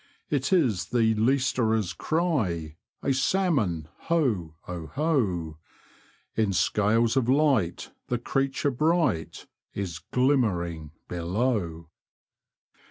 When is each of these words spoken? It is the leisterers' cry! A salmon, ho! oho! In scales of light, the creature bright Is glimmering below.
It 0.31 0.51
is 0.51 0.87
the 0.87 1.13
leisterers' 1.13 1.95
cry! 1.95 2.75
A 3.03 3.13
salmon, 3.13 3.87
ho! 4.07 4.55
oho! 4.67 5.59
In 6.35 6.53
scales 6.53 7.15
of 7.15 7.29
light, 7.29 7.91
the 8.07 8.17
creature 8.17 8.71
bright 8.71 9.45
Is 9.75 9.99
glimmering 9.99 10.89
below. 11.07 11.91